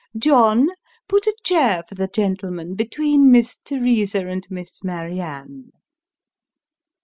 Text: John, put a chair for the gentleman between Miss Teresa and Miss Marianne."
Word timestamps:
John, 0.17 0.69
put 1.07 1.27
a 1.27 1.37
chair 1.43 1.83
for 1.87 1.93
the 1.93 2.07
gentleman 2.07 2.73
between 2.73 3.31
Miss 3.31 3.57
Teresa 3.63 4.25
and 4.25 4.43
Miss 4.49 4.83
Marianne." 4.83 5.71